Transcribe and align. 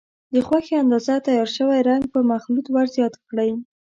د 0.33 0.35
خوښې 0.47 0.75
اندازه 0.83 1.15
تیار 1.27 1.49
شوی 1.57 1.79
رنګ 1.89 2.03
په 2.13 2.19
مخلوط 2.31 2.65
ور 2.73 2.87
زیات 2.95 3.13
کړئ. 3.29 3.51